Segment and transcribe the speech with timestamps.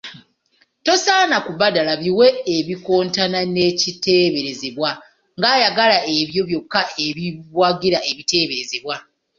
[0.85, 4.89] Tosaana kubadala biwe ebikontana n’ekiteeberezebwa
[5.37, 8.95] ng’ayagala ebyo byokka eibwagira ekiteeberezebwa.